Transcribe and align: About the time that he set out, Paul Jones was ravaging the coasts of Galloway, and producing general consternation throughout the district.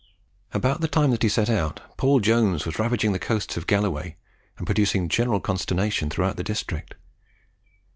About 0.51 0.81
the 0.81 0.87
time 0.87 1.11
that 1.11 1.21
he 1.21 1.29
set 1.29 1.47
out, 1.47 1.79
Paul 1.95 2.21
Jones 2.21 2.65
was 2.65 2.79
ravaging 2.79 3.11
the 3.11 3.19
coasts 3.19 3.55
of 3.55 3.67
Galloway, 3.67 4.17
and 4.57 4.65
producing 4.65 5.07
general 5.09 5.39
consternation 5.39 6.09
throughout 6.09 6.37
the 6.37 6.43
district. 6.43 6.95